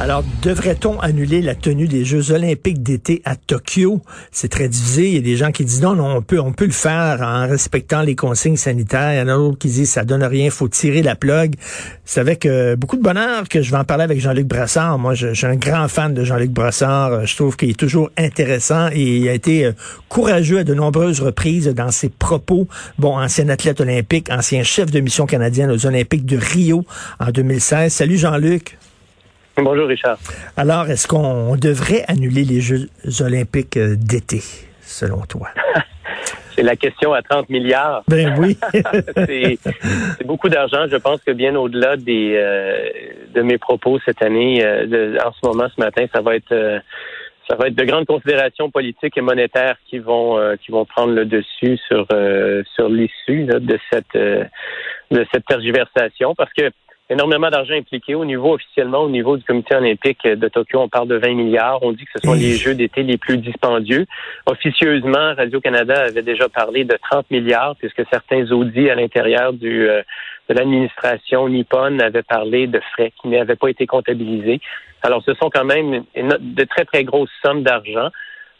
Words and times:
Alors, 0.00 0.22
devrait-on 0.42 1.00
annuler 1.00 1.42
la 1.42 1.56
tenue 1.56 1.88
des 1.88 2.04
Jeux 2.04 2.30
olympiques 2.30 2.84
d'été 2.84 3.20
à 3.24 3.34
Tokyo? 3.34 4.00
C'est 4.30 4.48
très 4.48 4.68
divisé. 4.68 5.08
Il 5.08 5.14
y 5.14 5.18
a 5.18 5.22
des 5.22 5.36
gens 5.36 5.50
qui 5.50 5.64
disent 5.64 5.82
non, 5.82 5.96
non, 5.96 6.18
on 6.18 6.22
peut, 6.22 6.38
on 6.38 6.52
peut 6.52 6.66
le 6.66 6.70
faire 6.70 7.20
en 7.20 7.48
respectant 7.48 8.02
les 8.02 8.14
consignes 8.14 8.56
sanitaires. 8.56 9.12
Il 9.14 9.18
y 9.18 9.20
en 9.20 9.34
a 9.34 9.36
d'autres 9.36 9.58
qui 9.58 9.66
disent 9.66 9.90
ça 9.90 10.04
donne 10.04 10.22
rien, 10.22 10.50
faut 10.50 10.68
tirer 10.68 11.02
la 11.02 11.16
plug. 11.16 11.54
C'est 12.04 12.20
avec 12.20 12.48
beaucoup 12.78 12.96
de 12.96 13.02
bonheur 13.02 13.48
que 13.48 13.60
je 13.60 13.72
vais 13.72 13.76
en 13.76 13.82
parler 13.82 14.04
avec 14.04 14.20
Jean-Luc 14.20 14.46
Brassard. 14.46 15.00
Moi, 15.00 15.14
je, 15.14 15.28
je, 15.28 15.34
suis 15.34 15.46
un 15.46 15.56
grand 15.56 15.88
fan 15.88 16.14
de 16.14 16.22
Jean-Luc 16.22 16.52
Brassard. 16.52 17.26
Je 17.26 17.34
trouve 17.34 17.56
qu'il 17.56 17.70
est 17.70 17.78
toujours 17.78 18.08
intéressant 18.16 18.90
et 18.92 19.16
il 19.16 19.28
a 19.28 19.32
été 19.32 19.66
euh, 19.66 19.72
courageux 20.08 20.60
à 20.60 20.64
de 20.64 20.74
nombreuses 20.74 21.20
reprises 21.20 21.66
dans 21.66 21.90
ses 21.90 22.08
propos. 22.08 22.68
Bon, 22.98 23.18
ancien 23.18 23.48
athlète 23.48 23.80
olympique, 23.80 24.30
ancien 24.30 24.62
chef 24.62 24.92
de 24.92 25.00
mission 25.00 25.26
canadienne 25.26 25.72
aux 25.72 25.86
Olympiques 25.86 26.24
de 26.24 26.36
Rio 26.36 26.84
en 27.18 27.32
2016. 27.32 27.92
Salut 27.92 28.16
Jean-Luc. 28.16 28.78
Bonjour 29.60 29.88
Richard. 29.88 30.18
Alors, 30.56 30.88
est-ce 30.88 31.08
qu'on 31.08 31.56
devrait 31.56 32.04
annuler 32.06 32.44
les 32.44 32.60
Jeux 32.60 32.88
olympiques 33.20 33.76
euh, 33.76 33.96
d'été, 33.96 34.38
selon 34.80 35.22
toi? 35.22 35.48
C'est 36.54 36.62
la 36.62 36.76
question 36.76 37.12
à 37.12 37.22
30 37.22 37.48
milliards. 37.50 38.02
Ben 38.08 38.34
oui. 38.36 38.56
c'est 39.16 40.26
beaucoup 40.26 40.48
d'argent. 40.48 40.88
Je 40.90 40.96
pense 40.96 41.20
que 41.22 41.30
bien 41.30 41.54
au-delà 41.54 41.96
des 41.96 42.34
euh, 42.36 42.88
de 43.32 43.42
mes 43.42 43.58
propos 43.58 44.00
cette 44.04 44.22
année, 44.22 44.64
euh, 44.64 45.16
en 45.24 45.30
ce 45.30 45.38
moment, 45.46 45.68
ce 45.68 45.80
matin, 45.80 46.06
ça 46.12 46.20
va 46.20 46.34
être 46.34 46.82
ça 47.48 47.54
va 47.54 47.68
être 47.68 47.76
de 47.76 47.84
grandes 47.84 48.06
considérations 48.06 48.72
politiques 48.72 49.16
et 49.16 49.20
monétaires 49.20 49.76
qui 49.88 50.00
vont 50.00 50.36
qui 50.60 50.72
vont 50.72 50.84
prendre 50.84 51.12
le 51.12 51.26
dessus 51.26 51.78
sur 51.86 52.08
sur 52.74 52.88
l'issue 52.88 53.44
de 53.44 53.78
cette 53.92 54.16
de 54.16 55.26
cette 55.32 55.46
tergiversation 55.46 56.34
parce 56.34 56.52
que 56.52 56.72
énormément 57.10 57.50
d'argent 57.50 57.74
impliqué 57.74 58.14
au 58.14 58.24
niveau 58.24 58.54
officiellement, 58.54 59.00
au 59.00 59.08
niveau 59.08 59.36
du 59.36 59.44
comité 59.44 59.74
olympique 59.74 60.24
de 60.24 60.48
Tokyo, 60.48 60.80
on 60.80 60.88
parle 60.88 61.08
de 61.08 61.16
20 61.16 61.34
milliards. 61.34 61.82
On 61.82 61.92
dit 61.92 62.04
que 62.04 62.20
ce 62.20 62.26
sont 62.26 62.34
les 62.34 62.54
Jeux 62.54 62.74
d'été 62.74 63.02
les 63.02 63.16
plus 63.16 63.38
dispendieux. 63.38 64.06
Officieusement, 64.46 65.34
Radio-Canada 65.34 66.04
avait 66.06 66.22
déjà 66.22 66.48
parlé 66.48 66.84
de 66.84 66.98
30 67.10 67.30
milliards, 67.30 67.76
puisque 67.76 68.02
certains 68.10 68.50
audits 68.52 68.90
à 68.90 68.94
l'intérieur 68.94 69.52
du 69.52 69.88
euh, 69.88 70.02
de 70.48 70.54
l'administration 70.54 71.48
nippone 71.48 72.00
avaient 72.00 72.22
parlé 72.22 72.66
de 72.66 72.80
frais 72.92 73.12
qui 73.20 73.28
n'avaient 73.28 73.56
pas 73.56 73.68
été 73.68 73.86
comptabilisés. 73.86 74.60
Alors, 75.02 75.22
ce 75.24 75.34
sont 75.34 75.50
quand 75.50 75.64
même 75.64 76.04
de 76.16 76.64
très, 76.64 76.84
très 76.84 77.04
grosses 77.04 77.30
sommes 77.42 77.62
d'argent. 77.62 78.10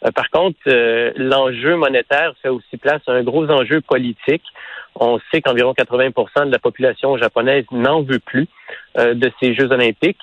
Euh, 0.05 0.11
par 0.11 0.29
contre, 0.29 0.57
euh, 0.67 1.11
l'enjeu 1.15 1.75
monétaire 1.75 2.33
fait 2.41 2.49
aussi 2.49 2.77
place 2.77 3.01
à 3.07 3.13
un 3.13 3.23
gros 3.23 3.49
enjeu 3.49 3.81
politique. 3.81 4.43
On 4.95 5.19
sait 5.31 5.41
qu'environ 5.41 5.73
80% 5.73 6.47
de 6.47 6.51
la 6.51 6.59
population 6.59 7.17
japonaise 7.17 7.65
n'en 7.71 8.03
veut 8.03 8.19
plus 8.19 8.47
euh, 8.97 9.13
de 9.13 9.31
ces 9.39 9.55
Jeux 9.55 9.71
olympiques. 9.71 10.17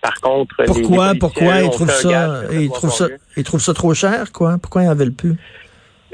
par 0.00 0.20
contre, 0.20 0.54
pourquoi, 0.66 1.12
pourquoi? 1.18 1.60
Ils 1.62 1.70
trouvent 1.70 1.90
ça, 1.90 2.42
ils 2.52 2.68
trouvent 2.68 2.92
ça, 2.92 3.08
ils 3.36 3.44
trouvent 3.44 3.60
ça 3.60 3.74
trop 3.74 3.94
cher, 3.94 4.32
quoi? 4.32 4.56
Pourquoi 4.60 4.82
ils 4.82 4.88
en 4.88 4.94
veulent 4.94 5.12
plus? 5.12 5.36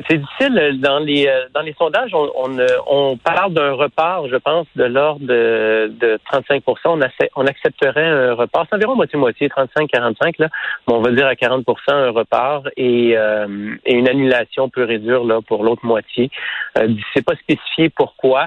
C'est 0.08 0.18
difficile. 0.18 0.58
Euh, 0.58 0.72
dans 0.74 0.98
les 0.98 1.26
euh, 1.26 1.46
dans 1.54 1.62
les 1.62 1.74
sondages, 1.74 2.12
on, 2.14 2.30
on, 2.36 2.58
euh, 2.58 2.66
on 2.86 3.16
parle 3.16 3.52
d'un 3.52 3.72
report, 3.72 4.28
je 4.28 4.36
pense, 4.36 4.66
de 4.76 4.84
l'ordre 4.84 5.24
de, 5.24 5.92
de 6.00 6.18
35 6.30 6.62
on, 6.66 7.00
on 7.36 7.46
accepterait 7.46 8.06
un 8.06 8.34
report. 8.34 8.66
C'est 8.68 8.76
environ 8.76 8.94
moitié-moitié, 8.96 9.48
35-45, 9.48 10.34
là. 10.38 10.48
on 10.88 11.00
va 11.00 11.10
dire 11.12 11.26
à 11.26 11.34
40% 11.34 11.64
un 11.88 12.10
report 12.10 12.68
et, 12.76 13.10
et 13.10 13.94
une 13.94 14.08
annulation 14.08 14.68
peut 14.68 14.84
réduire 14.84 15.24
là, 15.24 15.40
pour 15.46 15.64
l'autre 15.64 15.84
moitié. 15.84 16.30
Euh, 16.78 16.88
c'est 17.14 17.24
pas 17.24 17.34
spécifié 17.36 17.88
pourquoi. 17.88 18.46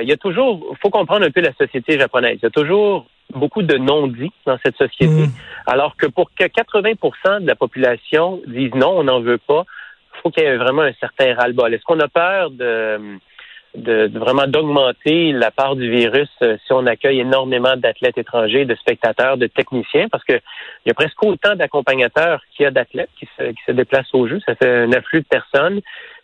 il 0.00 0.08
y 0.08 0.12
a 0.12 0.16
toujours, 0.16 0.76
faut 0.82 0.90
comprendre 0.90 1.26
un 1.26 1.30
peu 1.30 1.40
la 1.40 1.52
société 1.54 1.98
japonaise. 1.98 2.38
Il 2.42 2.44
y 2.44 2.46
a 2.46 2.50
toujours 2.50 3.06
beaucoup 3.32 3.62
de 3.62 3.76
non-dits 3.76 4.32
dans 4.46 4.58
cette 4.64 4.76
société, 4.76 5.26
mmh. 5.26 5.32
alors 5.66 5.96
que 5.96 6.06
pour 6.06 6.30
que 6.34 6.44
80% 6.44 7.40
de 7.40 7.46
la 7.46 7.54
population 7.56 8.40
dise 8.46 8.74
non, 8.74 8.98
on 8.98 9.04
n'en 9.04 9.20
veut 9.20 9.38
pas, 9.38 9.64
faut 10.22 10.30
qu'il 10.30 10.42
y 10.42 10.46
ait 10.46 10.56
vraiment 10.56 10.82
un 10.82 10.92
certain 10.94 11.34
ras-le-bol. 11.34 11.74
Est-ce 11.74 11.84
qu'on 11.84 12.00
a 12.00 12.08
peur 12.08 12.50
de, 12.50 13.18
de, 13.74 14.10
vraiment 14.18 14.46
d'augmenter 14.46 15.32
la 15.32 15.50
part 15.50 15.76
du 15.76 15.90
virus 15.90 16.28
euh, 16.42 16.56
si 16.64 16.72
on 16.72 16.86
accueille 16.86 17.20
énormément 17.20 17.76
d'athlètes 17.76 18.18
étrangers, 18.18 18.64
de 18.64 18.74
spectateurs, 18.76 19.36
de 19.36 19.46
techniciens, 19.46 20.08
parce 20.08 20.24
qu'il 20.24 20.40
y 20.86 20.90
a 20.90 20.94
presque 20.94 21.22
autant 21.22 21.54
d'accompagnateurs 21.56 22.40
qu'il 22.54 22.64
y 22.64 22.66
a 22.66 22.70
d'athlètes 22.70 23.10
qui 23.18 23.28
se, 23.36 23.50
qui 23.50 23.62
se 23.66 23.72
déplacent 23.72 24.14
au 24.14 24.28
jeu. 24.28 24.40
Ça 24.46 24.54
fait 24.54 24.68
un 24.68 24.92
afflux 24.92 25.20
de 25.20 25.26
personnes 25.26 25.80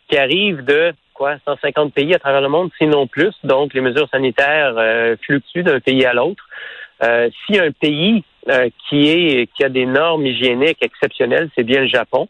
qui 0.09 0.17
arrivent 0.17 0.63
de 0.63 0.93
quoi 1.13 1.35
150 1.45 1.93
pays 1.93 2.13
à 2.15 2.19
travers 2.19 2.41
le 2.41 2.49
monde, 2.49 2.71
sinon 2.77 3.07
plus. 3.07 3.33
Donc, 3.43 3.73
les 3.73 3.81
mesures 3.81 4.09
sanitaires 4.09 4.75
euh, 4.77 5.15
fluctuent 5.21 5.63
d'un 5.63 5.79
pays 5.79 6.05
à 6.05 6.13
l'autre. 6.13 6.43
Euh, 7.03 7.29
si 7.45 7.59
un 7.59 7.71
pays 7.71 8.23
euh, 8.49 8.69
qui 8.89 9.09
est 9.09 9.47
qui 9.53 9.63
a 9.63 9.69
des 9.69 9.85
normes 9.85 10.25
hygiéniques 10.25 10.81
exceptionnelles, 10.81 11.49
c'est 11.55 11.63
bien 11.63 11.81
le 11.81 11.87
Japon. 11.87 12.27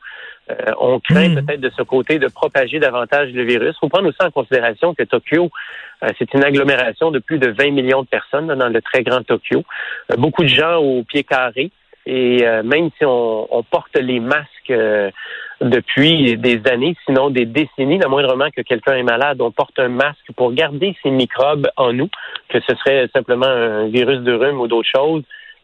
Euh, 0.51 0.71
on 0.79 0.99
craint 0.99 1.29
hmm. 1.29 1.45
peut-être 1.45 1.61
de 1.61 1.71
ce 1.75 1.81
côté 1.83 2.19
de 2.19 2.27
propager 2.27 2.79
davantage 2.79 3.31
le 3.31 3.43
virus. 3.43 3.75
Il 3.75 3.79
faut 3.79 3.89
prendre 3.89 4.09
aussi 4.09 4.17
en 4.21 4.31
considération 4.31 4.93
que 4.93 5.03
Tokyo, 5.03 5.49
euh, 6.03 6.09
c'est 6.17 6.33
une 6.33 6.43
agglomération 6.43 7.11
de 7.11 7.19
plus 7.19 7.39
de 7.39 7.49
20 7.49 7.71
millions 7.71 8.01
de 8.03 8.07
personnes 8.07 8.47
dans 8.47 8.69
le 8.69 8.81
très 8.81 9.03
grand 9.03 9.23
Tokyo. 9.23 9.63
Euh, 10.11 10.15
beaucoup 10.17 10.43
de 10.43 10.49
gens 10.49 10.77
au 10.77 11.03
pied 11.03 11.23
carré. 11.23 11.71
Et 12.07 12.43
même 12.63 12.89
si 12.97 13.05
on, 13.05 13.55
on, 13.55 13.61
porte 13.61 13.95
les 13.95 14.19
masques 14.19 14.73
depuis 15.61 16.35
des 16.35 16.59
années, 16.65 16.95
sinon 17.05 17.29
des 17.29 17.45
décennies, 17.45 17.99
le 17.99 18.09
moindrement 18.09 18.49
que 18.49 18.63
quelqu'un 18.63 18.95
est 18.95 19.03
malade, 19.03 19.39
on 19.39 19.51
porte 19.51 19.77
un 19.77 19.89
masque 19.89 20.25
pour 20.35 20.51
garder 20.51 20.95
ces 21.03 21.11
microbes 21.11 21.69
en 21.77 21.93
nous, 21.93 22.09
que 22.49 22.59
ce 22.61 22.73
serait 22.77 23.07
simplement 23.13 23.45
un 23.45 23.87
virus 23.87 24.21
de 24.21 24.33
rhume 24.33 24.59
ou 24.59 24.67
d'autres 24.67 24.89
choses. 24.89 25.21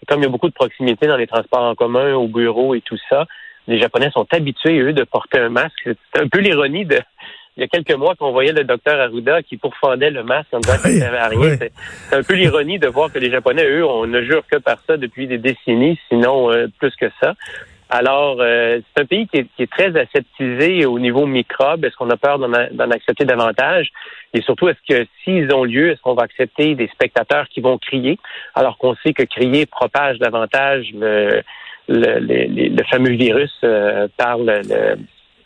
Comme 0.07 0.19
il 0.19 0.25
y 0.25 0.27
a 0.27 0.29
beaucoup 0.29 0.47
de 0.47 0.53
proximité 0.53 1.07
dans 1.07 1.17
les 1.17 1.25
transports 1.25 1.63
en 1.63 1.73
commun, 1.73 2.13
au 2.13 2.27
bureau 2.27 2.75
et 2.75 2.81
tout 2.81 2.99
ça, 3.09 3.25
les 3.67 3.79
Japonais 3.79 4.09
sont 4.11 4.27
habitués, 4.31 4.79
eux, 4.79 4.93
de 4.93 5.03
porter 5.03 5.39
un 5.39 5.49
masque. 5.49 5.89
C'est 6.13 6.21
un 6.21 6.27
peu 6.27 6.39
l'ironie 6.39 6.85
de 6.85 6.99
il 7.57 7.61
y 7.61 7.63
a 7.63 7.67
quelques 7.67 7.97
mois 7.97 8.13
qu'on 8.13 8.31
voyait 8.31 8.53
le 8.53 8.63
docteur 8.63 8.99
Arruda 8.99 9.41
qui 9.41 9.57
pourfendait 9.57 10.11
le 10.11 10.23
masque 10.23 10.53
en 10.53 10.59
disant 10.59 10.77
qu'il 10.77 10.99
n'avait 10.99 11.23
rien. 11.23 11.57
C'est 11.57 12.15
un 12.15 12.21
peu 12.21 12.35
l'ironie 12.35 12.77
de 12.77 12.87
voir 12.87 13.11
que 13.11 13.17
les 13.17 13.31
Japonais, 13.31 13.65
eux, 13.65 13.83
on 13.83 14.05
ne 14.05 14.21
jure 14.21 14.43
que 14.45 14.57
par 14.57 14.77
ça 14.85 14.95
depuis 14.95 15.25
des 15.25 15.39
décennies, 15.39 15.99
sinon 16.07 16.51
euh, 16.51 16.67
plus 16.77 16.95
que 16.95 17.07
ça. 17.19 17.33
Alors, 17.89 18.37
euh, 18.41 18.79
c'est 18.95 19.03
un 19.03 19.05
pays 19.05 19.27
qui 19.27 19.37
est, 19.57 19.71
très 19.71 19.97
aseptisé 19.97 20.85
au 20.85 20.99
niveau 20.99 21.25
microbe. 21.25 21.83
Est-ce 21.85 21.95
qu'on 21.95 22.09
a 22.11 22.17
peur 22.17 22.37
d'en 22.37 22.91
accepter 22.91 23.25
davantage? 23.25 23.89
Et 24.33 24.41
surtout, 24.41 24.67
est-ce 24.67 24.79
que 24.87 25.07
s'ils 25.23 25.51
ont 25.53 25.63
lieu, 25.63 25.91
est-ce 25.91 26.01
qu'on 26.01 26.13
va 26.13 26.23
accepter 26.23 26.75
des 26.75 26.89
spectateurs 26.89 27.47
qui 27.47 27.61
vont 27.61 27.77
crier, 27.77 28.19
alors 28.55 28.77
qu'on 28.77 28.95
sait 28.97 29.13
que 29.13 29.23
crier 29.23 29.65
propage 29.65 30.19
davantage 30.19 30.91
le, 30.93 31.41
le, 31.87 32.19
le, 32.19 32.83
fameux 32.83 33.13
virus 33.15 33.53
euh, 33.63 34.07
par 34.17 34.37
le, 34.37 34.61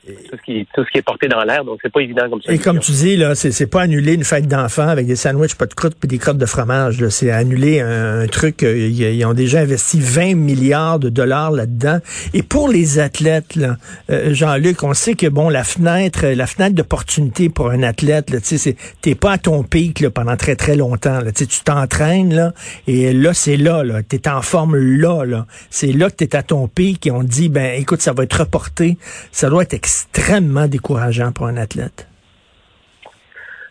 tout 0.06 0.36
ce, 0.38 0.42
qui, 0.42 0.68
tout 0.74 0.84
ce 0.84 0.90
qui 0.90 0.98
est 0.98 1.04
porté 1.04 1.28
dans 1.28 1.44
l'air, 1.44 1.64
donc 1.64 1.80
c'est 1.82 1.92
pas 1.92 2.02
évident 2.02 2.28
comme 2.28 2.42
ça. 2.42 2.52
Et 2.52 2.58
comme 2.58 2.80
tu 2.80 2.92
dis, 2.92 3.18
là, 3.18 3.36
c'est 3.36 3.68
pas 3.68 3.82
annuler 3.82 4.14
une 4.14 4.24
fête 4.24 4.48
d'enfants 4.48 4.88
avec 4.88 5.06
des 5.06 5.16
sandwichs, 5.16 5.56
pas 5.56 5.68
de 5.68 5.74
croûte 5.76 5.96
puis 6.00 6.08
des 6.08 6.18
crottes 6.18 6.40
de 6.40 6.46
fromage. 6.46 7.08
C'est 7.10 7.30
annuler 7.30 7.82
un, 7.82 8.26
truc. 8.28 8.64
Euh, 8.64 8.88
ils, 8.88 9.26
ont 9.26 9.34
déjà 9.34 9.60
investi 9.60 10.00
20 10.00 10.36
milliards 10.36 10.98
de 10.98 11.10
dollars 11.10 11.52
là-dedans. 11.52 12.00
Et 12.34 12.42
pour 12.42 12.68
les 12.68 12.98
athlètes, 12.98 13.56
là, 13.56 13.78
euh, 14.10 14.34
Jean-Luc, 14.34 14.82
on 14.84 14.94
sait 14.94 15.14
que 15.14 15.28
bon, 15.28 15.50
la 15.50 15.64
fenêtre, 15.64 16.26
la 16.26 16.48
fenêtre 16.48 16.76
d'opportunité 16.76 17.50
pour 17.50 17.70
un 17.70 17.84
athlète, 17.84 18.32
tu 18.42 18.58
sais, 18.58 18.76
t'es 19.02 19.14
pas 19.14 19.34
à 19.34 19.38
ton 19.38 19.64
pic 19.64 20.00
là, 20.00 20.10
pendant 20.10 20.36
très 20.36 20.56
très 20.56 20.76
longtemps. 20.76 21.20
Là, 21.20 21.32
tu 21.32 21.46
t'entraînes 21.64 22.34
là, 22.34 22.54
et 22.88 23.14
là 23.14 23.34
c'est 23.34 23.58
là, 23.58 23.84
là, 23.84 24.02
t'es 24.02 24.28
en 24.28 24.42
forme 24.42 24.76
là, 24.76 25.26
là. 25.26 25.46
C'est 25.70 25.92
là 25.92 26.10
que 26.10 26.16
t'es 26.16 26.36
à 26.36 26.44
ton 26.44 26.68
pic 26.68 27.06
et 27.06 27.12
on 27.12 27.24
dit 27.24 27.50
ben 27.50 27.80
écoute, 27.80 28.02
ça 28.02 28.14
va 28.14 28.24
être 28.24 28.40
reporté. 28.40 28.98
Ça 29.32 29.50
doit 29.50 29.64
être 29.64 29.74
extrêmement 29.92 30.68
décourageant 30.68 31.34
pour 31.34 31.48
un 31.48 31.58
athlète. 31.58 32.08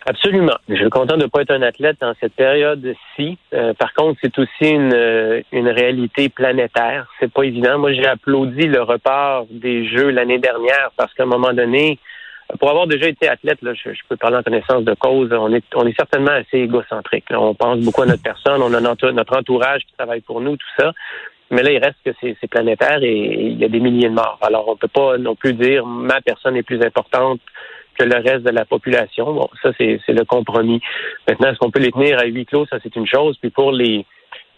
Absolument. 0.05 0.57
Je 0.69 0.75
suis 0.75 0.91
content 0.91 1.17
de 1.17 1.23
ne 1.23 1.29
pas 1.29 1.43
être 1.43 1.53
un 1.53 1.63
athlète 1.63 1.97
dans 2.01 2.15
cette 2.21 2.35
période-ci. 2.35 3.39
Euh, 3.55 3.73
par 3.75 3.95
contre, 3.95 4.19
c'est 4.23 4.39
aussi 4.39 4.69
une, 4.69 4.93
euh, 4.93 5.41
une 5.53 5.69
réalité 5.69 6.29
planétaire. 6.29 7.07
C'est 7.21 7.33
pas 7.33 7.45
évident. 7.45 7.79
Moi, 7.79 7.93
j'ai 7.93 8.07
applaudi 8.07 8.67
le 8.67 8.83
report 8.83 9.47
des 9.51 9.87
Jeux 9.89 10.11
l'année 10.11 10.39
dernière 10.39 10.91
parce 10.97 11.13
qu'à 11.15 11.23
un 11.23 11.27
moment 11.27 11.53
donné, 11.53 11.99
pour 12.59 12.71
avoir 12.71 12.87
déjà 12.87 13.07
été 13.09 13.29
athlète, 13.29 13.59
je, 13.63 13.91
peux 14.09 14.17
parler 14.17 14.39
en 14.39 14.43
connaissance 14.43 14.85
de 14.85 14.95
cause. 14.95 15.31
On 15.33 15.53
est, 15.55 15.65
on 15.75 15.87
est 15.87 15.97
certainement 15.97 16.33
assez 16.33 16.59
égocentrique. 16.59 17.27
On 17.31 17.55
pense 17.55 17.79
beaucoup 17.79 18.03
à 18.03 18.07
notre 18.07 18.23
personne. 18.23 18.61
On 18.63 18.75
a 18.75 18.81
notre, 18.81 19.11
notre 19.11 19.39
entourage 19.39 19.83
qui 19.87 19.93
travaille 19.97 20.23
pour 20.23 20.41
nous, 20.41 20.57
tout 20.57 20.73
ça. 20.79 20.93
Mais 21.51 21.63
là, 21.63 21.73
il 21.73 21.79
reste 21.79 21.97
que 22.05 22.11
c'est 22.21 22.49
planétaire 22.49 23.03
et 23.03 23.13
il 23.13 23.59
y 23.59 23.65
a 23.65 23.69
des 23.69 23.81
milliers 23.81 24.09
de 24.09 24.15
morts. 24.15 24.39
Alors, 24.41 24.69
on 24.69 24.77
peut 24.77 24.89
pas 24.89 25.19
non 25.19 25.35
plus 25.35 25.53
dire 25.55 25.85
ma 25.85 26.21
personne 26.21 26.57
est 26.57 26.63
plus 26.63 26.81
importante 26.83 27.41
que 27.99 28.05
le 28.05 28.17
reste 28.17 28.45
de 28.45 28.51
la 28.51 28.65
population. 28.65 29.33
Bon, 29.33 29.49
ça, 29.63 29.71
c'est 29.77 30.01
le 30.09 30.25
compromis. 30.25 30.81
Maintenant, 31.29 31.51
est-ce 31.51 31.59
qu'on 31.59 31.73
peut 31.73 31.81
les 31.81 31.91
tenir 31.91 32.19
à 32.19 32.25
huis 32.25 32.47
clos? 32.47 32.67
Ça, 32.67 32.79
c'est 32.83 32.95
une 32.95 33.07
chose. 33.07 33.37
Puis 33.39 33.51
pour 33.51 33.73
les, 33.73 34.07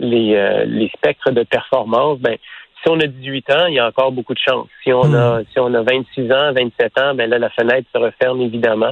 les, 0.00 0.34
euh, 0.34 0.64
les 0.66 0.88
spectres 0.88 1.30
de 1.30 1.44
performance, 1.44 2.18
ben, 2.18 2.36
si 2.82 2.90
on 2.90 3.00
a 3.00 3.06
18 3.06 3.50
ans, 3.50 3.66
il 3.66 3.74
y 3.74 3.78
a 3.78 3.86
encore 3.86 4.12
beaucoup 4.12 4.34
de 4.34 4.38
chance. 4.38 4.68
Si 4.82 4.92
on 4.92 5.14
a 5.14 5.42
si 5.52 5.58
on 5.58 5.72
a 5.72 5.82
26 5.82 6.32
ans, 6.32 6.52
27 6.52 6.98
ans, 6.98 7.14
ben 7.14 7.30
là 7.30 7.38
la 7.38 7.50
fenêtre 7.50 7.88
se 7.94 7.98
referme 7.98 8.40
évidemment. 8.42 8.90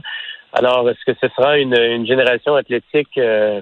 Alors 0.53 0.89
est-ce 0.89 1.05
que 1.05 1.19
ce 1.21 1.29
sera 1.35 1.59
une, 1.59 1.77
une 1.77 2.07
génération 2.07 2.55
athlétique 2.55 3.19
euh, 3.19 3.61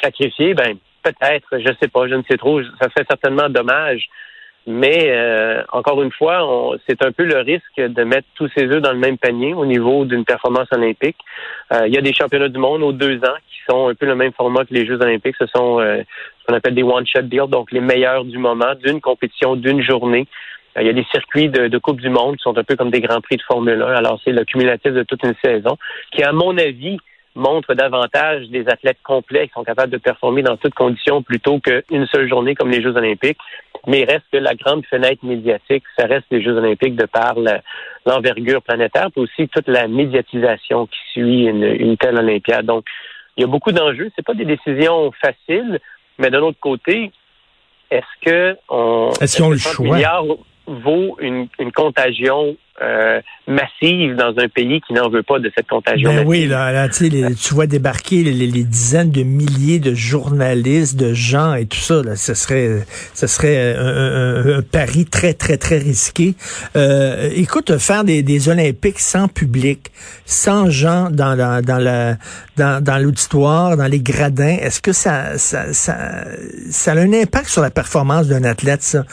sacrifiée? 0.00 0.54
Ben 0.54 0.76
peut-être, 1.04 1.58
je 1.58 1.72
sais 1.80 1.88
pas, 1.88 2.08
je 2.08 2.14
ne 2.14 2.22
sais 2.28 2.36
trop. 2.36 2.62
Ça 2.80 2.88
serait 2.90 3.06
certainement 3.08 3.48
dommage. 3.48 4.08
Mais 4.66 5.10
euh, 5.10 5.62
encore 5.72 6.02
une 6.02 6.10
fois, 6.10 6.76
c'est 6.88 7.04
un 7.04 7.12
peu 7.12 7.24
le 7.24 7.38
risque 7.40 7.76
de 7.76 8.02
mettre 8.02 8.26
tous 8.34 8.48
ses 8.56 8.64
œufs 8.64 8.80
dans 8.80 8.92
le 8.92 8.98
même 8.98 9.18
panier 9.18 9.52
au 9.52 9.66
niveau 9.66 10.06
d'une 10.06 10.24
performance 10.24 10.68
olympique. 10.72 11.18
Euh, 11.72 11.86
il 11.86 11.94
y 11.94 11.98
a 11.98 12.00
des 12.00 12.14
championnats 12.14 12.48
du 12.48 12.58
monde 12.58 12.82
aux 12.82 12.92
deux 12.92 13.18
ans 13.18 13.36
qui 13.46 13.58
sont 13.68 13.88
un 13.88 13.94
peu 13.94 14.06
le 14.06 14.14
même 14.14 14.32
format 14.32 14.64
que 14.64 14.72
les 14.72 14.86
Jeux 14.86 15.00
olympiques. 15.00 15.36
Ce 15.38 15.46
sont 15.54 15.80
euh, 15.80 16.02
ce 16.40 16.46
qu'on 16.46 16.54
appelle 16.54 16.74
des 16.74 16.82
one-shot 16.82 17.22
deals, 17.22 17.50
donc 17.50 17.72
les 17.72 17.80
meilleurs 17.80 18.24
du 18.24 18.38
moment, 18.38 18.74
d'une 18.82 19.02
compétition, 19.02 19.54
d'une 19.54 19.82
journée. 19.82 20.26
Il 20.80 20.86
y 20.86 20.90
a 20.90 20.94
des 20.94 21.06
circuits 21.12 21.50
de, 21.50 21.68
de, 21.68 21.78
Coupe 21.78 22.00
du 22.00 22.08
Monde 22.08 22.36
qui 22.36 22.42
sont 22.42 22.58
un 22.58 22.64
peu 22.64 22.74
comme 22.74 22.90
des 22.90 23.00
Grands 23.00 23.20
Prix 23.20 23.36
de 23.36 23.42
Formule 23.42 23.80
1. 23.80 23.94
Alors, 23.94 24.18
c'est 24.24 24.32
le 24.32 24.44
cumulatif 24.44 24.92
de 24.92 25.04
toute 25.04 25.22
une 25.22 25.34
saison 25.44 25.76
qui, 26.10 26.24
à 26.24 26.32
mon 26.32 26.56
avis, 26.58 26.98
montre 27.34 27.74
davantage 27.74 28.48
des 28.48 28.68
athlètes 28.68 29.02
complets 29.02 29.48
qui 29.48 29.54
sont 29.54 29.64
capables 29.64 29.92
de 29.92 29.98
performer 29.98 30.42
dans 30.42 30.56
toutes 30.56 30.74
conditions 30.74 31.22
plutôt 31.22 31.58
qu'une 31.58 32.06
seule 32.06 32.28
journée 32.28 32.54
comme 32.54 32.70
les 32.70 32.82
Jeux 32.82 32.96
olympiques. 32.96 33.38
Mais 33.86 34.00
il 34.00 34.04
reste 34.04 34.24
que 34.32 34.38
la 34.38 34.54
grande 34.54 34.86
fenêtre 34.86 35.24
médiatique, 35.24 35.84
ça 35.98 36.06
reste 36.06 36.26
les 36.30 36.42
Jeux 36.42 36.56
olympiques 36.56 36.96
de 36.96 37.06
par 37.06 37.34
l'envergure 38.06 38.62
planétaire, 38.62 39.10
puis 39.10 39.22
aussi 39.22 39.48
toute 39.48 39.68
la 39.68 39.88
médiatisation 39.88 40.86
qui 40.86 40.98
suit 41.12 41.44
une, 41.44 41.96
telle 41.96 42.16
Olympiade. 42.16 42.66
Donc, 42.66 42.84
il 43.36 43.42
y 43.42 43.44
a 43.44 43.48
beaucoup 43.48 43.72
d'enjeux. 43.72 44.10
C'est 44.16 44.24
pas 44.24 44.34
des 44.34 44.44
décisions 44.44 45.10
faciles, 45.20 45.80
mais 46.18 46.30
d'un 46.30 46.40
autre 46.40 46.60
côté, 46.60 47.10
est-ce 47.90 48.24
que 48.24 48.56
on 48.68 49.10
est-ce 49.20 49.42
qu'on 49.42 49.50
le 49.50 49.58
choix? 49.58 49.98
vaut 50.66 51.18
une, 51.20 51.48
une 51.58 51.72
contagion 51.72 52.56
euh, 52.82 53.20
massive 53.46 54.16
dans 54.16 54.34
un 54.36 54.48
pays 54.48 54.80
qui 54.80 54.94
n'en 54.94 55.08
veut 55.08 55.22
pas 55.22 55.38
de 55.38 55.50
cette 55.56 55.68
contagion. 55.68 56.12
Ben 56.12 56.26
oui, 56.26 56.46
là, 56.46 56.72
là 56.72 56.88
tu 56.88 57.54
vois 57.54 57.66
débarquer 57.66 58.24
les, 58.24 58.64
dizaines 58.64 59.10
de 59.10 59.22
milliers 59.22 59.78
de 59.78 59.94
journalistes, 59.94 60.96
de 60.96 61.14
gens 61.14 61.54
et 61.54 61.66
tout 61.66 61.78
ça. 61.78 62.02
Là, 62.02 62.16
ce 62.16 62.34
serait, 62.34 62.84
ce 63.12 63.26
serait 63.26 63.76
un, 63.76 64.60
pari 64.62 65.04
très, 65.04 65.34
très, 65.34 65.56
très 65.56 65.78
risqué. 65.78 66.34
Euh, 66.74 67.30
écoute, 67.36 67.78
faire 67.78 68.02
des, 68.02 68.22
des 68.22 68.48
Olympiques 68.48 68.98
sans 68.98 69.28
public, 69.28 69.92
sans 70.24 70.68
gens 70.70 71.10
dans 71.10 71.34
la, 71.34 71.62
dans 71.62 71.78
la, 71.78 72.16
dans, 72.56 72.82
dans 72.82 72.98
l'auditoire, 72.98 73.76
dans 73.76 73.86
les 73.86 74.00
gradins, 74.00 74.56
est-ce 74.60 74.80
que 74.80 74.92
ça, 74.92 75.38
ça, 75.38 75.72
ça, 75.72 75.96
ça 76.70 76.92
a 76.92 76.96
un 76.96 77.12
impact 77.12 77.48
sur 77.48 77.62
la 77.62 77.70
performance 77.70 78.26
d'un 78.26 78.44
athlète, 78.44 78.82
ça? 78.82 79.04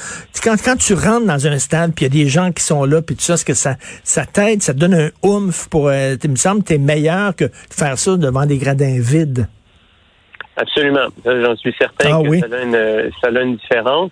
Quand, 0.44 0.56
quand 0.64 0.78
tu 0.78 0.94
rentres 0.94 1.28
dans 1.28 1.46
un 1.46 1.60
stade, 1.60 1.94
puis 1.94 2.06
il 2.06 2.16
y 2.16 2.22
a 2.22 2.24
des 2.24 2.30
gens 2.30 2.52
qui 2.52 2.64
sont 2.64 2.86
là, 2.86 3.02
puis 3.02 3.16
tout 3.16 3.22
ça, 3.22 3.36
est-ce 3.36 3.46
que 3.52 3.58
ça, 3.58 3.76
ça 4.04 4.26
t'aide, 4.26 4.62
ça 4.62 4.74
te 4.74 4.80
donne 4.80 4.94
un 4.94 5.10
oomph 5.24 5.68
pour, 5.70 5.88
euh, 5.88 6.16
il 6.24 6.30
me 6.32 6.36
semble, 6.36 6.64
que 6.64 6.74
es 6.74 6.78
meilleur 6.78 7.36
que 7.36 7.46
de 7.46 7.74
faire 7.74 7.98
ça 7.98 8.18
devant 8.18 8.46
des 8.46 8.58
gradins 8.58 9.00
vides? 9.00 9.48
Absolument. 10.58 11.08
J'en 11.26 11.56
suis 11.56 11.74
certain 11.80 12.20
ah 12.20 12.24
que 12.24 12.40
ça, 12.40 12.56
a 12.56 12.64
une, 12.64 13.12
ça 13.22 13.28
a 13.28 13.42
une 13.42 13.56
différence. 13.56 14.12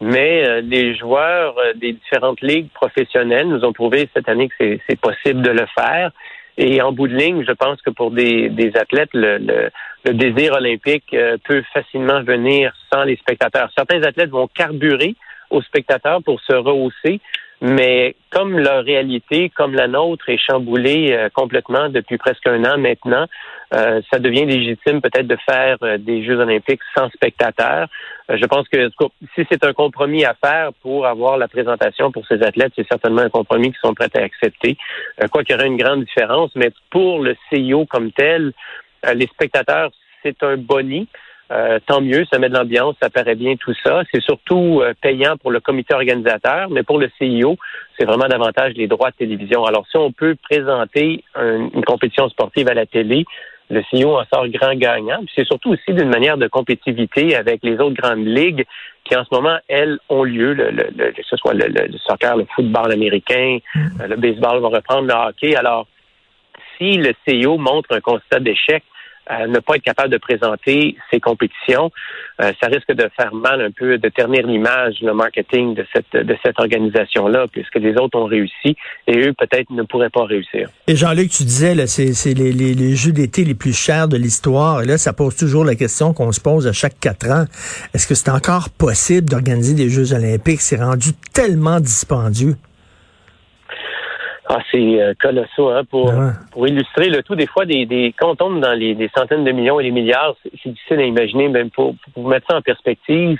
Mais 0.00 0.46
euh, 0.46 0.60
les 0.60 0.94
joueurs 0.94 1.56
euh, 1.58 1.72
des 1.74 1.92
différentes 1.92 2.40
ligues 2.40 2.70
professionnelles 2.72 3.48
nous 3.48 3.64
ont 3.64 3.72
prouvé 3.72 4.08
cette 4.14 4.28
année 4.28 4.48
que 4.48 4.78
c'est 4.88 5.00
possible 5.00 5.42
de 5.42 5.50
le 5.50 5.66
faire. 5.76 6.12
Et 6.56 6.80
en 6.82 6.92
bout 6.92 7.08
de 7.08 7.16
ligne, 7.16 7.44
je 7.46 7.52
pense 7.52 7.80
que 7.82 7.90
pour 7.90 8.10
des, 8.10 8.48
des 8.48 8.76
athlètes, 8.76 9.10
le, 9.12 9.38
le, 10.04 10.14
désir 10.14 10.54
olympique 10.54 11.04
euh, 11.14 11.36
peut 11.44 11.62
facilement 11.72 12.22
venir 12.22 12.72
sans 12.92 13.04
les 13.04 13.16
spectateurs. 13.16 13.70
Certains 13.76 14.02
athlètes 14.02 14.30
vont 14.30 14.48
carburer 14.48 15.14
aux 15.50 15.62
spectateurs 15.62 16.22
pour 16.22 16.40
se 16.40 16.52
rehausser, 16.52 17.20
mais 17.60 18.14
comme 18.30 18.58
leur 18.58 18.84
réalité, 18.84 19.50
comme 19.50 19.74
la 19.74 19.88
nôtre, 19.88 20.28
est 20.28 20.38
chamboulée 20.38 21.12
euh, 21.12 21.28
complètement 21.28 21.88
depuis 21.88 22.16
presque 22.16 22.46
un 22.46 22.64
an 22.64 22.78
maintenant, 22.78 23.26
euh, 23.74 24.00
ça 24.10 24.18
devient 24.18 24.46
légitime 24.46 25.00
peut-être 25.00 25.26
de 25.26 25.36
faire 25.44 25.76
euh, 25.82 25.98
des 25.98 26.24
Jeux 26.24 26.38
olympiques 26.38 26.80
sans 26.96 27.08
spectateurs. 27.10 27.88
je 28.28 28.44
pense 28.46 28.68
que 28.68 28.90
si 29.34 29.46
c'est 29.50 29.64
un 29.64 29.72
compromis 29.72 30.24
à 30.24 30.34
faire 30.34 30.70
pour 30.82 31.06
avoir 31.06 31.36
la 31.36 31.48
présentation 31.48 32.12
pour 32.12 32.26
ces 32.26 32.42
athlètes, 32.42 32.72
c'est 32.76 32.86
certainement 32.88 33.22
un 33.22 33.30
compromis 33.30 33.70
qu'ils 33.70 33.80
sont 33.82 33.94
prêts 33.94 34.10
à 34.14 34.20
accepter. 34.22 34.76
quoi 35.32 35.42
qu'il 35.42 35.56
y 35.56 35.58
aurait 35.58 35.66
une 35.66 35.76
grande 35.76 36.04
différence, 36.04 36.50
mais 36.54 36.70
pour 36.90 37.22
le 37.22 37.34
CIO 37.48 37.86
comme 37.86 38.12
tel, 38.12 38.52
les 39.14 39.26
spectateurs, 39.26 39.90
c'est 40.22 40.42
un 40.42 40.56
boni. 40.56 41.08
Euh, 41.50 41.78
tant 41.86 42.00
mieux, 42.00 42.24
ça 42.30 42.38
met 42.38 42.48
de 42.48 42.54
l'ambiance, 42.54 42.96
ça 43.00 43.08
paraît 43.08 43.34
bien 43.34 43.56
tout 43.56 43.74
ça. 43.82 44.02
C'est 44.12 44.20
surtout 44.22 44.80
euh, 44.82 44.92
payant 45.00 45.36
pour 45.36 45.50
le 45.50 45.60
comité 45.60 45.94
organisateur, 45.94 46.68
mais 46.70 46.82
pour 46.82 46.98
le 46.98 47.10
CIO, 47.18 47.56
c'est 47.98 48.04
vraiment 48.04 48.28
davantage 48.28 48.74
les 48.74 48.86
droits 48.86 49.10
de 49.10 49.16
télévision. 49.16 49.64
Alors, 49.64 49.86
si 49.90 49.96
on 49.96 50.12
peut 50.12 50.36
présenter 50.42 51.24
une 51.36 51.84
compétition 51.84 52.28
sportive 52.28 52.68
à 52.68 52.74
la 52.74 52.86
télé, 52.86 53.24
le 53.70 53.82
CIO 53.90 54.18
en 54.18 54.24
sort 54.32 54.48
grand 54.48 54.74
gagnant. 54.74 55.20
C'est 55.34 55.44
surtout 55.44 55.70
aussi 55.70 55.92
d'une 55.92 56.08
manière 56.08 56.38
de 56.38 56.48
compétitivité 56.48 57.36
avec 57.36 57.60
les 57.62 57.78
autres 57.78 58.00
grandes 58.00 58.26
ligues 58.26 58.64
qui 59.04 59.16
en 59.16 59.24
ce 59.24 59.34
moment, 59.34 59.58
elles, 59.68 59.98
ont 60.08 60.24
lieu, 60.24 60.52
le, 60.52 61.12
que 61.12 61.22
ce 61.22 61.36
soit 61.36 61.54
le, 61.54 61.68
soccer, 62.06 62.36
le 62.36 62.46
football 62.54 62.92
américain, 62.92 63.58
mm. 63.74 64.04
le 64.08 64.16
baseball 64.16 64.60
va 64.60 64.68
reprendre 64.68 65.08
le 65.08 65.14
hockey. 65.14 65.56
Alors, 65.56 65.86
si 66.76 66.96
le 66.98 67.12
CIO 67.26 67.56
montre 67.56 67.94
un 67.94 68.00
constat 68.00 68.40
d'échec, 68.40 68.82
ne 69.46 69.58
pas 69.60 69.76
être 69.76 69.82
capable 69.82 70.10
de 70.10 70.18
présenter 70.18 70.96
ses 71.10 71.20
compétitions, 71.20 71.90
euh, 72.40 72.52
ça 72.60 72.68
risque 72.68 72.92
de 72.92 73.08
faire 73.16 73.34
mal 73.34 73.60
un 73.60 73.70
peu, 73.70 73.98
de 73.98 74.08
ternir 74.08 74.46
l'image, 74.46 74.96
le 75.02 75.12
marketing 75.12 75.74
de 75.74 75.84
cette 75.92 76.12
de 76.12 76.36
cette 76.44 76.58
organisation-là, 76.58 77.46
puisque 77.52 77.76
les 77.76 77.94
autres 77.96 78.18
ont 78.18 78.26
réussi 78.26 78.76
et 79.06 79.18
eux 79.18 79.32
peut-être 79.32 79.70
ne 79.70 79.82
pourraient 79.82 80.10
pas 80.10 80.24
réussir. 80.24 80.70
Et 80.86 80.96
Jean-Luc, 80.96 81.30
tu 81.30 81.44
disais 81.44 81.74
c'est 81.86 82.34
les, 82.34 82.52
les, 82.52 82.74
les, 82.74 82.96
jeux 82.96 83.12
d'été 83.12 83.44
les 83.44 83.54
plus 83.54 83.76
chers 83.76 84.08
de 84.08 84.16
l'histoire. 84.16 84.82
Et 84.82 84.86
là, 84.86 84.98
ça 84.98 85.12
pose 85.12 85.36
toujours 85.36 85.64
la 85.64 85.74
question 85.74 86.12
qu'on 86.12 86.32
se 86.32 86.40
pose 86.40 86.66
à 86.66 86.72
chaque 86.72 86.98
quatre 87.00 87.30
ans. 87.30 87.44
Est-ce 87.94 88.06
que 88.06 88.14
c'est 88.14 88.30
encore 88.30 88.70
possible 88.70 89.28
d'organiser 89.28 89.74
des 89.74 89.88
Jeux 89.88 90.12
olympiques? 90.12 90.60
C'est 90.60 90.80
rendu 90.82 91.10
tellement 91.32 91.80
dispendieux. 91.80 92.56
Ah, 94.50 94.60
c'est 94.70 95.00
euh, 95.00 95.12
colossal, 95.20 95.76
hein, 95.76 95.84
pour, 95.84 96.10
pour 96.52 96.66
illustrer 96.66 97.10
le 97.10 97.22
tout. 97.22 97.34
Des 97.34 97.46
fois, 97.46 97.66
des, 97.66 97.84
des 97.84 98.14
quand 98.18 98.30
on 98.30 98.34
tombe 98.34 98.60
dans 98.60 98.72
les, 98.72 99.10
centaines 99.14 99.44
de 99.44 99.52
millions 99.52 99.78
et 99.78 99.84
les 99.84 99.90
milliards, 99.90 100.34
c'est 100.42 100.70
difficile 100.70 101.00
à 101.00 101.04
imaginer, 101.04 101.48
même 101.48 101.70
pour, 101.70 101.94
pour 102.14 102.22
vous 102.22 102.28
mettre 102.28 102.46
ça 102.48 102.56
en 102.56 102.62
perspective. 102.62 103.38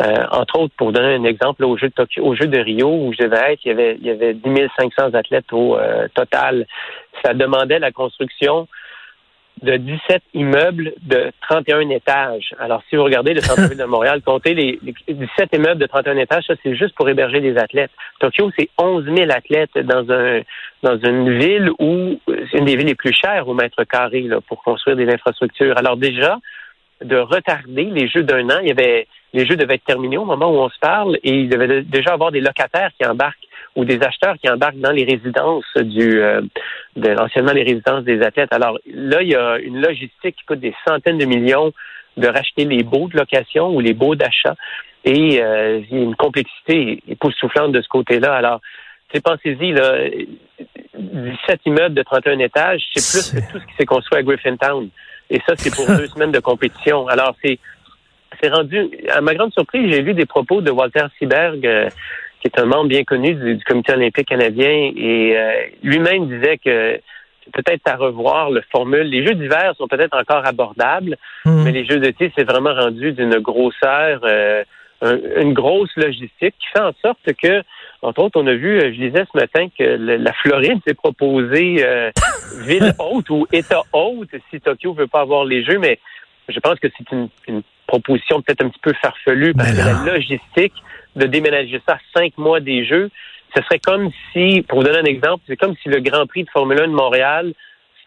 Euh, 0.00 0.24
entre 0.30 0.60
autres, 0.60 0.74
pour 0.76 0.92
donner 0.92 1.14
un 1.14 1.24
exemple, 1.24 1.64
au 1.64 1.76
jeu 1.76 1.88
de 1.88 1.92
Tokyo, 1.92 2.24
au 2.24 2.34
jeu 2.34 2.46
de 2.46 2.58
Rio, 2.58 2.88
où 2.88 3.12
je 3.12 3.24
devais 3.24 3.52
être, 3.52 3.60
il 3.64 3.68
y 3.68 3.70
avait, 3.72 3.96
il 4.00 4.06
y 4.06 4.10
avait 4.10 4.34
10 4.34 4.42
500 4.78 5.14
athlètes 5.14 5.52
au 5.52 5.76
euh, 5.76 6.06
total. 6.14 6.66
Ça 7.24 7.34
demandait 7.34 7.80
la 7.80 7.90
construction 7.90 8.68
de 9.62 9.76
17 9.76 10.22
immeubles 10.34 10.92
de 11.02 11.30
31 11.48 11.88
étages. 11.90 12.54
Alors, 12.58 12.82
si 12.88 12.96
vous 12.96 13.04
regardez 13.04 13.34
le 13.34 13.40
centre-ville 13.40 13.78
de 13.78 13.84
Montréal, 13.86 14.22
comptez 14.24 14.54
les, 14.54 14.78
17 15.08 15.54
immeubles 15.54 15.80
de 15.80 15.86
31 15.86 16.16
étages, 16.16 16.44
ça, 16.46 16.54
c'est 16.62 16.76
juste 16.76 16.94
pour 16.94 17.08
héberger 17.08 17.40
des 17.40 17.56
athlètes. 17.56 17.90
Tokyo, 18.20 18.50
c'est 18.58 18.68
11 18.78 19.04
000 19.04 19.30
athlètes 19.30 19.76
dans 19.78 20.10
un 20.10 20.42
dans 20.82 20.96
une 20.96 21.38
ville 21.38 21.70
où 21.80 22.20
c'est 22.28 22.58
une 22.58 22.64
des 22.64 22.76
villes 22.76 22.86
les 22.86 22.94
plus 22.94 23.12
chères 23.12 23.48
au 23.48 23.54
mètre 23.54 23.82
carré 23.84 24.22
là, 24.22 24.40
pour 24.40 24.62
construire 24.62 24.96
des 24.96 25.08
infrastructures. 25.12 25.76
Alors 25.76 25.96
déjà, 25.96 26.38
de 27.02 27.16
retarder 27.16 27.84
les 27.84 28.08
jeux 28.08 28.22
d'un 28.22 28.48
an, 28.50 28.58
il 28.60 28.68
y 28.68 28.70
avait 28.70 29.06
les 29.34 29.46
jeux 29.46 29.56
devaient 29.56 29.74
être 29.74 29.84
terminés 29.84 30.16
au 30.16 30.24
moment 30.24 30.50
où 30.50 30.56
on 30.56 30.70
se 30.70 30.78
parle 30.80 31.16
et 31.22 31.30
il 31.30 31.48
devait 31.48 31.82
déjà 31.82 32.12
avoir 32.12 32.32
des 32.32 32.40
locataires 32.40 32.90
qui 32.98 33.06
embarquent 33.06 33.36
ou 33.76 33.84
des 33.84 34.00
acheteurs 34.02 34.36
qui 34.38 34.48
embarquent 34.48 34.80
dans 34.80 34.90
les 34.90 35.04
résidences 35.04 35.66
du 35.76 36.20
euh, 36.20 36.40
de, 36.96 37.14
anciennement 37.20 37.52
les 37.52 37.62
résidences 37.62 38.04
des 38.04 38.22
athlètes. 38.22 38.52
Alors 38.52 38.78
là, 38.86 39.22
il 39.22 39.28
y 39.28 39.36
a 39.36 39.58
une 39.58 39.80
logistique 39.80 40.36
qui 40.36 40.44
coûte 40.46 40.60
des 40.60 40.74
centaines 40.86 41.18
de 41.18 41.26
millions 41.26 41.72
de 42.16 42.26
racheter 42.26 42.64
les 42.64 42.82
baux 42.82 43.08
de 43.08 43.16
location 43.16 43.74
ou 43.74 43.80
les 43.80 43.94
baux 43.94 44.14
d'achat. 44.14 44.56
Et 45.04 45.40
euh, 45.42 45.80
il 45.90 45.96
y 45.96 46.00
a 46.00 46.04
une 46.04 46.16
complexité 46.16 47.02
époustouflante 47.06 47.72
de 47.72 47.80
ce 47.80 47.88
côté-là. 47.88 48.34
Alors, 48.34 48.60
pensez-y, 49.22 49.72
là, 49.72 50.08
17 50.98 51.60
immeubles 51.66 51.94
de 51.94 52.02
31 52.02 52.38
étages, 52.40 52.82
c'est 52.94 53.32
plus 53.32 53.40
que 53.40 53.52
tout 53.52 53.60
ce 53.60 53.66
qui 53.66 53.74
s'est 53.78 53.86
construit 53.86 54.18
à 54.18 54.22
Griffintown. 54.22 54.88
Et 55.30 55.40
ça, 55.46 55.54
c'est 55.56 55.74
pour 55.74 55.86
deux 55.96 56.06
semaines 56.06 56.32
de 56.32 56.40
compétition. 56.40 57.06
Alors, 57.08 57.34
c'est 57.42 57.58
c'est 58.40 58.50
rendu, 58.50 58.88
à 59.10 59.20
ma 59.20 59.34
grande 59.34 59.52
surprise, 59.52 59.90
j'ai 59.90 60.02
lu 60.02 60.14
des 60.14 60.26
propos 60.26 60.60
de 60.60 60.70
Walter 60.70 61.06
Seberg, 61.18 61.66
euh, 61.66 61.88
qui 62.40 62.48
est 62.48 62.60
un 62.60 62.66
membre 62.66 62.88
bien 62.88 63.04
connu 63.04 63.34
du, 63.34 63.58
Comité 63.64 63.94
olympique 63.94 64.28
canadien, 64.28 64.92
et 64.94 65.36
euh, 65.36 65.52
lui-même 65.82 66.28
disait 66.28 66.58
que 66.58 67.00
peut-être 67.52 67.82
à 67.86 67.96
revoir 67.96 68.50
le 68.50 68.62
formule. 68.70 69.08
Les 69.08 69.26
jeux 69.26 69.34
d'hiver 69.34 69.72
sont 69.76 69.88
peut-être 69.88 70.16
encore 70.16 70.46
abordables, 70.46 71.16
hmm. 71.44 71.64
mais 71.64 71.72
les 71.72 71.84
jeux 71.84 71.98
d'été, 71.98 72.30
c'est 72.36 72.44
vraiment 72.44 72.74
rendu 72.74 73.12
d'une 73.12 73.38
grosseur, 73.38 74.20
euh, 74.24 74.62
une 75.36 75.54
grosse 75.54 75.94
logistique 75.96 76.54
qui 76.58 76.66
fait 76.74 76.82
en 76.82 76.92
sorte 77.02 77.32
que, 77.40 77.62
entre 78.02 78.22
autres, 78.22 78.40
on 78.40 78.46
a 78.46 78.54
vu, 78.54 78.80
je 78.80 79.08
disais 79.08 79.24
ce 79.32 79.36
matin 79.36 79.68
que 79.76 79.82
la 79.82 80.32
Floride 80.34 80.78
s'est 80.86 80.94
proposée 80.94 81.84
ville 82.60 82.92
haute 82.98 83.28
ou 83.30 83.46
État 83.52 83.82
haute 83.92 84.30
si 84.50 84.60
Tokyo 84.60 84.92
veut 84.92 85.06
pas 85.08 85.20
avoir 85.20 85.44
les 85.44 85.64
jeux, 85.64 85.78
mais 85.78 85.98
je 86.48 86.60
pense 86.60 86.78
que 86.78 86.88
c'est 86.96 87.10
une, 87.12 87.28
proposition 87.86 88.42
peut-être 88.42 88.62
un 88.62 88.68
petit 88.68 88.80
peu 88.80 88.92
farfelue 88.92 89.54
parce 89.54 89.72
que 89.72 89.78
la 89.78 90.12
logistique 90.12 90.74
de 91.16 91.26
déménager 91.26 91.80
ça 91.88 91.94
à 91.94 91.98
cinq 92.14 92.36
mois 92.36 92.60
des 92.60 92.84
Jeux, 92.84 93.10
ce 93.56 93.62
serait 93.62 93.78
comme 93.78 94.10
si, 94.32 94.62
pour 94.68 94.80
vous 94.80 94.84
donner 94.84 94.98
un 94.98 95.04
exemple, 95.04 95.42
c'est 95.48 95.56
comme 95.56 95.74
si 95.82 95.88
le 95.88 96.00
Grand 96.00 96.26
Prix 96.26 96.44
de 96.44 96.50
Formule 96.50 96.80
1 96.80 96.88
de 96.88 96.92
Montréal 96.92 97.54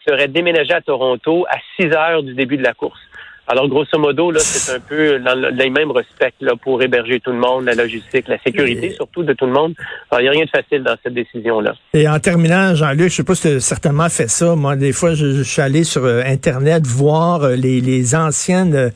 serait 0.08 0.28
déménagé 0.28 0.72
à 0.74 0.82
Toronto 0.82 1.46
à 1.50 1.58
6 1.80 1.94
heures 1.94 2.24
du 2.24 2.34
début 2.34 2.58
de 2.58 2.64
la 2.64 2.74
course. 2.74 3.00
Alors, 3.48 3.68
grosso 3.68 3.98
modo, 3.98 4.32
là, 4.32 4.40
c'est 4.40 4.76
un 4.76 4.80
peu 4.80 5.20
dans 5.20 5.36
les 5.36 5.70
mêmes 5.70 5.92
respects 5.92 6.34
là, 6.42 6.54
pour 6.62 6.82
héberger 6.82 7.20
tout 7.20 7.32
le 7.32 7.40
monde, 7.40 7.66
la 7.66 7.76
logistique, 7.76 8.28
la 8.28 8.42
sécurité 8.42 8.92
surtout 8.92 9.24
de 9.24 9.34
tout 9.34 9.46
le 9.46 9.52
monde. 9.52 9.74
Alors, 10.10 10.22
il 10.22 10.24
n'y 10.24 10.30
a 10.30 10.32
rien 10.32 10.46
de 10.46 10.50
facile 10.50 10.84
dans 10.84 10.96
cette 11.04 11.14
décision-là. 11.14 11.74
Et 11.94 12.08
en 12.08 12.20
terminant, 12.20 12.76
Jean-Luc, 12.76 13.10
je 13.10 13.16
sais 13.16 13.24
pas 13.24 13.36
si 13.36 13.42
tu 13.42 13.48
as 13.56 13.60
certainement 13.60 14.10
fait 14.10 14.30
ça. 14.30 14.56
Moi, 14.56 14.76
des 14.76 14.94
fois, 14.94 15.16
je, 15.16 15.42
suis 15.44 15.62
allé 15.62 15.84
sur 15.84 16.06
euh, 16.06 16.22
Internet 16.26 16.86
voir 16.86 17.44
euh, 17.44 17.56
les, 17.56 17.82
les 17.82 18.16
anciennes 18.16 18.76
euh, 18.76 18.90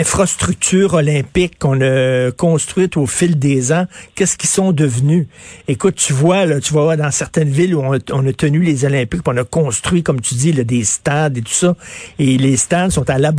infrastructures 0.00 0.94
olympiques 0.94 1.58
qu'on 1.58 1.80
a 1.80 2.30
construites 2.32 2.96
au 2.96 3.06
fil 3.06 3.38
des 3.38 3.72
ans. 3.72 3.86
Qu'est-ce 4.14 4.36
qu'ils 4.36 4.50
sont 4.50 4.72
devenus? 4.72 5.26
Écoute, 5.68 5.96
tu 5.96 6.12
vois, 6.12 6.46
là, 6.46 6.60
tu 6.60 6.72
vois, 6.72 6.96
dans 6.96 7.10
certaines 7.10 7.50
villes 7.50 7.74
où 7.74 7.82
on, 7.82 7.92
a 7.92 8.32
tenu 8.32 8.60
les 8.60 8.84
Olympiques, 8.84 9.22
on 9.26 9.36
a 9.36 9.44
construit, 9.44 10.02
comme 10.02 10.20
tu 10.20 10.34
dis, 10.34 10.52
là, 10.52 10.64
des 10.64 10.84
stades 10.84 11.38
et 11.38 11.42
tout 11.42 11.52
ça. 11.52 11.76
Et 12.18 12.38
les 12.38 12.56
stades 12.56 12.90
sont 12.90 13.08
à 13.08 13.18
la 13.18 13.32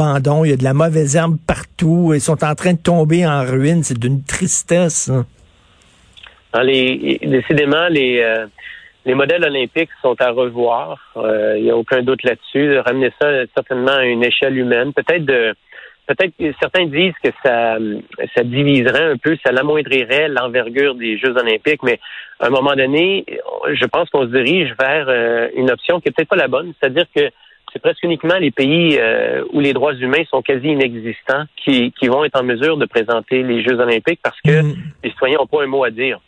il 0.43 0.49
y 0.49 0.53
a 0.53 0.57
de 0.57 0.63
la 0.63 0.73
mauvaise 0.73 1.15
herbe 1.15 1.37
partout, 1.45 2.11
ils 2.13 2.21
sont 2.21 2.43
en 2.43 2.55
train 2.55 2.73
de 2.73 2.81
tomber 2.81 3.25
en 3.25 3.43
ruine, 3.43 3.83
c'est 3.83 3.99
d'une 3.99 4.23
tristesse. 4.23 5.09
Hein. 5.09 5.25
les, 6.63 7.19
décidément, 7.23 7.87
les, 7.89 8.19
euh, 8.21 8.45
les 9.05 9.15
modèles 9.15 9.43
olympiques 9.43 9.89
sont 10.01 10.15
à 10.19 10.31
revoir. 10.31 10.99
Euh, 11.17 11.55
il 11.57 11.63
n'y 11.63 11.71
a 11.71 11.77
aucun 11.77 12.01
doute 12.01 12.23
là-dessus. 12.23 12.79
Ramener 12.79 13.11
ça 13.21 13.45
certainement 13.55 13.93
à 13.93 14.05
une 14.05 14.23
échelle 14.23 14.57
humaine. 14.57 14.93
Peut-être 14.93 15.25
de 15.25 15.53
peut-être 16.07 16.33
certains 16.59 16.85
disent 16.85 17.13
que 17.21 17.29
ça, 17.43 17.77
ça 18.33 18.43
diviserait 18.43 19.11
un 19.11 19.17
peu, 19.17 19.37
ça 19.45 19.51
l'amoindrirait 19.51 20.29
l'envergure 20.29 20.95
des 20.95 21.17
Jeux 21.17 21.35
olympiques, 21.37 21.83
mais 21.83 21.99
à 22.39 22.47
un 22.47 22.49
moment 22.49 22.75
donné, 22.75 23.25
je 23.73 23.85
pense 23.85 24.09
qu'on 24.09 24.23
se 24.23 24.31
dirige 24.31 24.73
vers 24.79 25.07
euh, 25.09 25.49
une 25.55 25.69
option 25.69 25.99
qui 25.99 26.07
est 26.07 26.11
peut-être 26.11 26.29
pas 26.29 26.37
la 26.37 26.47
bonne, 26.47 26.73
c'est-à-dire 26.79 27.05
que 27.13 27.29
c'est 27.73 27.81
presque 27.81 28.03
uniquement 28.03 28.37
les 28.37 28.51
pays 28.51 28.97
euh, 28.99 29.43
où 29.51 29.59
les 29.59 29.73
droits 29.73 29.93
humains 29.93 30.23
sont 30.29 30.41
quasi 30.41 30.67
inexistants 30.67 31.43
qui, 31.57 31.91
qui 31.91 32.07
vont 32.07 32.23
être 32.23 32.39
en 32.39 32.43
mesure 32.43 32.77
de 32.77 32.85
présenter 32.85 33.43
les 33.43 33.63
Jeux 33.63 33.79
olympiques 33.79 34.19
parce 34.23 34.39
que 34.41 34.61
mm. 34.61 34.75
les 35.03 35.09
citoyens 35.11 35.37
n'ont 35.39 35.47
pas 35.47 35.63
un 35.63 35.67
mot 35.67 35.83
à 35.83 35.91
dire. 35.91 36.19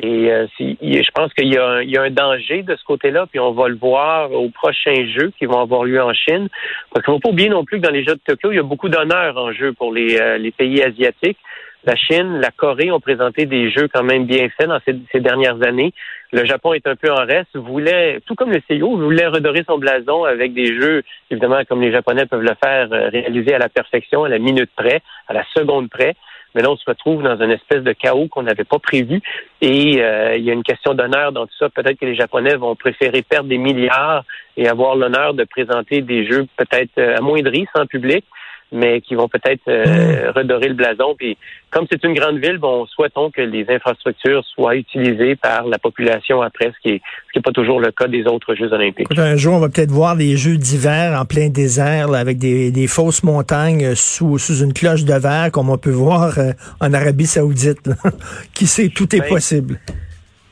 Et 0.00 0.30
euh, 0.30 0.46
je 0.58 1.10
pense 1.12 1.32
qu'il 1.34 1.48
y, 1.48 1.54
y, 1.54 1.96
a 1.96 2.02
un 2.02 2.10
danger 2.10 2.62
de 2.62 2.76
ce 2.76 2.84
côté-là, 2.84 3.26
puis 3.26 3.40
on 3.40 3.52
va 3.52 3.68
le 3.68 3.74
voir 3.74 4.32
aux 4.32 4.48
prochains 4.50 5.06
Jeux 5.06 5.32
qui 5.36 5.46
vont 5.46 5.60
avoir 5.60 5.84
lieu 5.84 6.00
en 6.00 6.12
Chine. 6.12 6.48
Parce 6.92 7.04
qu'il 7.04 7.14
ne 7.14 7.18
faut 7.18 7.20
pas 7.20 7.30
oublier 7.30 7.48
non 7.48 7.64
plus 7.64 7.80
que 7.80 7.86
dans 7.86 7.92
les 7.92 8.04
Jeux 8.04 8.14
de 8.14 8.20
Tokyo, 8.24 8.52
il 8.52 8.56
y 8.56 8.60
a 8.60 8.62
beaucoup 8.62 8.88
d'honneurs 8.88 9.36
en 9.36 9.52
jeu 9.52 9.72
pour 9.72 9.92
les, 9.92 10.16
euh, 10.20 10.38
les 10.38 10.52
pays 10.52 10.82
asiatiques. 10.82 11.38
La 11.84 11.94
Chine, 11.94 12.40
la 12.40 12.50
Corée 12.50 12.90
ont 12.90 13.00
présenté 13.00 13.46
des 13.46 13.70
jeux 13.70 13.88
quand 13.92 14.02
même 14.02 14.26
bien 14.26 14.48
faits 14.50 14.68
dans 14.68 14.80
ces, 14.84 15.20
dernières 15.20 15.62
années. 15.62 15.92
Le 16.32 16.44
Japon 16.44 16.74
est 16.74 16.86
un 16.86 16.96
peu 16.96 17.10
en 17.10 17.24
reste, 17.24 17.56
voulait, 17.56 18.20
tout 18.26 18.34
comme 18.34 18.50
le 18.50 18.60
CIO, 18.68 18.96
voulait 18.96 19.28
redorer 19.28 19.64
son 19.66 19.78
blason 19.78 20.24
avec 20.24 20.52
des 20.52 20.66
jeux, 20.66 21.02
évidemment, 21.30 21.60
comme 21.68 21.80
les 21.80 21.92
Japonais 21.92 22.26
peuvent 22.26 22.42
le 22.42 22.54
faire, 22.62 22.92
euh, 22.92 23.08
réalisés 23.08 23.54
à 23.54 23.58
la 23.58 23.68
perfection, 23.68 24.24
à 24.24 24.28
la 24.28 24.38
minute 24.38 24.70
près, 24.76 25.02
à 25.28 25.32
la 25.32 25.44
seconde 25.54 25.88
près. 25.88 26.14
Mais 26.54 26.62
là, 26.62 26.70
on 26.70 26.76
se 26.76 26.84
retrouve 26.86 27.22
dans 27.22 27.40
une 27.40 27.52
espèce 27.52 27.82
de 27.82 27.92
chaos 27.92 28.26
qu'on 28.28 28.42
n'avait 28.42 28.64
pas 28.64 28.78
prévu. 28.78 29.20
Et 29.60 30.02
euh, 30.02 30.36
il 30.36 30.44
y 30.44 30.50
a 30.50 30.54
une 30.54 30.62
question 30.62 30.94
d'honneur 30.94 31.30
dans 31.30 31.46
tout 31.46 31.54
ça. 31.58 31.68
Peut-être 31.68 31.98
que 31.98 32.06
les 32.06 32.16
Japonais 32.16 32.56
vont 32.56 32.74
préférer 32.74 33.22
perdre 33.22 33.48
des 33.48 33.58
milliards 33.58 34.24
et 34.56 34.66
avoir 34.66 34.96
l'honneur 34.96 35.34
de 35.34 35.44
présenter 35.44 36.00
des 36.00 36.26
jeux 36.26 36.46
peut-être 36.56 36.98
euh, 36.98 37.16
amoindris 37.16 37.66
sans 37.76 37.86
public 37.86 38.24
mais 38.72 39.00
qui 39.00 39.14
vont 39.14 39.28
peut-être 39.28 39.62
euh, 39.68 40.30
hmm. 40.30 40.36
redorer 40.36 40.68
le 40.68 40.74
blason. 40.74 41.14
Puis, 41.16 41.36
comme 41.70 41.86
c'est 41.90 42.02
une 42.04 42.14
grande 42.14 42.38
ville, 42.38 42.58
bon, 42.58 42.86
souhaitons 42.86 43.30
que 43.30 43.40
les 43.40 43.66
infrastructures 43.68 44.44
soient 44.54 44.76
utilisées 44.76 45.36
par 45.36 45.66
la 45.66 45.78
population 45.78 46.42
après, 46.42 46.72
ce 46.76 46.80
qui 46.82 46.94
n'est 46.94 47.02
qui 47.32 47.38
est 47.38 47.42
pas 47.42 47.52
toujours 47.52 47.80
le 47.80 47.90
cas 47.92 48.08
des 48.08 48.24
autres 48.26 48.54
Jeux 48.54 48.72
olympiques. 48.72 49.08
un 49.16 49.36
jour, 49.36 49.54
on 49.54 49.60
va 49.60 49.68
peut-être 49.68 49.90
voir 49.90 50.16
des 50.16 50.36
Jeux 50.36 50.56
d'hiver 50.56 51.18
en 51.20 51.24
plein 51.24 51.48
désert, 51.48 52.12
avec 52.14 52.38
des, 52.38 52.70
des, 52.70 52.86
fausses 52.86 53.22
montagnes 53.22 53.94
sous, 53.94 54.38
sous 54.38 54.62
une 54.62 54.72
cloche 54.72 55.04
de 55.04 55.14
verre, 55.14 55.50
comme 55.52 55.70
on 55.70 55.78
peut 55.78 55.90
voir 55.90 56.38
euh, 56.38 56.52
en 56.80 56.92
Arabie 56.92 57.26
saoudite. 57.26 57.90
qui 58.54 58.66
sait, 58.66 58.88
tout 58.88 59.14
est 59.14 59.20
ben, 59.20 59.28
possible. 59.28 59.78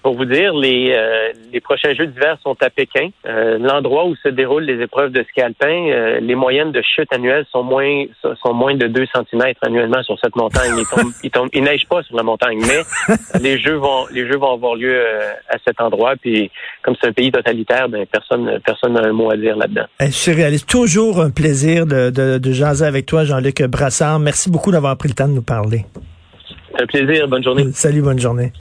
Pour 0.06 0.14
vous 0.14 0.24
dire, 0.24 0.54
les, 0.54 0.92
euh, 0.92 1.32
les 1.52 1.60
prochains 1.60 1.92
Jeux 1.92 2.06
d'hiver 2.06 2.38
sont 2.44 2.54
à 2.60 2.70
Pékin. 2.70 3.08
Euh, 3.26 3.58
l'endroit 3.58 4.06
où 4.06 4.14
se 4.14 4.28
déroulent 4.28 4.62
les 4.62 4.80
épreuves 4.80 5.10
de 5.10 5.24
ski 5.24 5.40
alpin, 5.40 5.66
euh, 5.66 6.20
les 6.20 6.36
moyennes 6.36 6.70
de 6.70 6.80
chute 6.80 7.12
annuelles 7.12 7.44
sont 7.50 7.64
moins 7.64 8.04
sont 8.22 8.54
moins 8.54 8.76
de 8.76 8.86
2 8.86 9.04
cm 9.12 9.54
annuellement 9.62 10.00
sur 10.04 10.16
cette 10.20 10.36
montagne. 10.36 10.70
Ils, 11.24 11.60
neigent 11.60 11.88
pas 11.88 12.04
sur 12.04 12.16
la 12.16 12.22
montagne, 12.22 12.60
mais 12.60 13.18
les 13.40 13.58
jeux 13.58 13.74
vont 13.74 14.06
les 14.12 14.28
jeux 14.28 14.36
vont 14.36 14.52
avoir 14.52 14.76
lieu 14.76 14.96
à 15.48 15.56
cet 15.66 15.80
endroit. 15.80 16.14
Puis 16.14 16.52
comme 16.82 16.94
c'est 17.00 17.08
un 17.08 17.12
pays 17.12 17.32
totalitaire, 17.32 17.88
ben 17.88 18.06
personne 18.06 18.60
personne 18.64 18.92
n'a 18.92 19.08
un 19.08 19.12
mot 19.12 19.32
à 19.32 19.36
dire 19.36 19.56
là-dedans. 19.56 19.86
C'est 20.12 20.34
réaliste. 20.34 20.68
Toujours 20.68 21.20
un 21.20 21.30
plaisir 21.30 21.84
de, 21.84 22.10
de, 22.10 22.38
de 22.38 22.52
jaser 22.52 22.86
avec 22.86 23.06
toi, 23.06 23.24
Jean-Luc 23.24 23.60
Brassard. 23.64 24.20
Merci 24.20 24.50
beaucoup 24.50 24.70
d'avoir 24.70 24.96
pris 24.96 25.08
le 25.08 25.14
temps 25.14 25.26
de 25.26 25.34
nous 25.34 25.42
parler. 25.42 25.84
Un 26.78 26.86
plaisir. 26.86 27.26
Bonne 27.26 27.42
journée. 27.42 27.64
Salut, 27.72 28.02
bonne 28.02 28.20
journée. 28.20 28.52